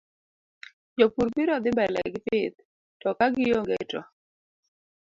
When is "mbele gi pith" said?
1.73-2.59